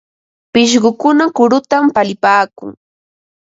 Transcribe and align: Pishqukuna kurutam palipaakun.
Pishqukuna 0.53 1.25
kurutam 1.35 1.83
palipaakun. 1.95 2.69